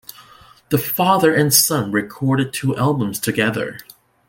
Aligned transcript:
The 0.69 0.79
father 0.79 1.31
and 1.31 1.53
son 1.53 1.91
recorded 1.91 2.53
two 2.53 2.75
albums 2.75 3.19
together. 3.19 3.77